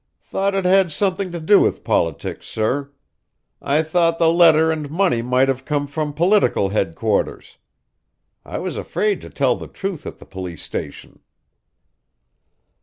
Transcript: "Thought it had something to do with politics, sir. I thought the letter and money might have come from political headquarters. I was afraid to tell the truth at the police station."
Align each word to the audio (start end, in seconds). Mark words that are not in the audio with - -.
"Thought 0.23 0.55
it 0.55 0.65
had 0.65 0.91
something 0.91 1.31
to 1.31 1.39
do 1.39 1.59
with 1.59 1.83
politics, 1.83 2.47
sir. 2.47 2.89
I 3.61 3.83
thought 3.83 4.17
the 4.17 4.33
letter 4.33 4.71
and 4.71 4.89
money 4.89 5.21
might 5.21 5.47
have 5.47 5.63
come 5.63 5.85
from 5.85 6.11
political 6.11 6.69
headquarters. 6.69 7.57
I 8.43 8.57
was 8.57 8.77
afraid 8.77 9.21
to 9.21 9.29
tell 9.29 9.55
the 9.55 9.67
truth 9.67 10.07
at 10.07 10.17
the 10.17 10.25
police 10.25 10.63
station." 10.63 11.19